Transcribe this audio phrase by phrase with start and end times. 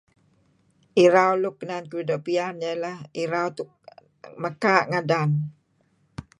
[1.03, 3.49] Irau luk iyan uih doo' piyan ialah irau
[4.41, 5.29] mekaa' ngadan.